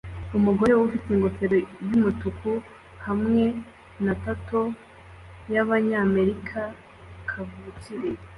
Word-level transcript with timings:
Umugore 0.37 0.71
ufite 0.85 1.07
ingofero 1.11 1.57
yumutuku 1.87 2.51
hamwe 3.05 3.43
na 4.05 4.13
tattoo 4.23 4.69
y'Abanyamerika 5.53 6.59
kavukire 7.29 8.09